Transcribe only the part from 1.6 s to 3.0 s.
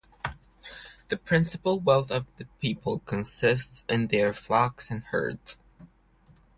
wealth of the people